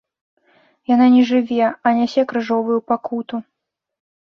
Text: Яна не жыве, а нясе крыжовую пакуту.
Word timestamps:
Яна 0.93 1.07
не 1.17 1.21
жыве, 1.33 1.61
а 1.69 1.87
нясе 2.01 2.21
крыжовую 2.35 2.79
пакуту. 2.93 3.35